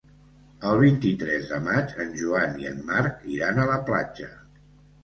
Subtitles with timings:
[0.69, 4.37] El vint-i-tres de maig en Joan i en Marc iran a la platja.